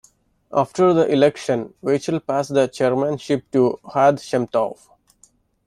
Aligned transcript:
After 0.51 0.95
the 0.95 1.05
election, 1.11 1.75
Wachtel 1.83 2.19
passed 2.21 2.55
the 2.55 2.65
chairmanship 2.67 3.51
to 3.51 3.77
Ohad 3.85 4.19
Shem-Tov. 4.19 4.79